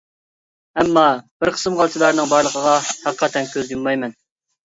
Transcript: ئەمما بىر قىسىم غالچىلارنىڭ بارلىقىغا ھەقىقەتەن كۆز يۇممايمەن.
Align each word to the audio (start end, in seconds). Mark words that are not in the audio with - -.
ئەمما 0.83 1.03
بىر 1.43 1.51
قىسىم 1.57 1.75
غالچىلارنىڭ 1.81 2.31
بارلىقىغا 2.33 2.73
ھەقىقەتەن 2.87 3.51
كۆز 3.53 3.69
يۇممايمەن. 3.77 4.17